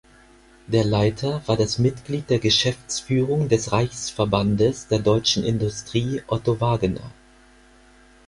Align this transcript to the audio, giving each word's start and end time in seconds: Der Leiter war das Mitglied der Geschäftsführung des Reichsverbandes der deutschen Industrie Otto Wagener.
Der 0.65 0.83
Leiter 0.83 1.43
war 1.47 1.57
das 1.57 1.77
Mitglied 1.77 2.31
der 2.31 2.39
Geschäftsführung 2.39 3.49
des 3.49 3.71
Reichsverbandes 3.71 4.87
der 4.87 4.97
deutschen 4.97 5.43
Industrie 5.43 6.23
Otto 6.25 6.59
Wagener. 6.59 7.11